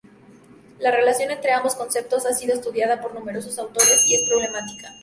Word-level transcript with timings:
La 0.79 0.89
relación 0.89 1.29
entre 1.29 1.51
ambos 1.51 1.75
conceptos 1.75 2.25
ha 2.25 2.33
sido 2.33 2.55
estudiada 2.55 2.99
por 3.03 3.13
numerosos 3.13 3.59
autores 3.59 4.03
y 4.07 4.15
es 4.15 4.27
problemática. 4.27 4.89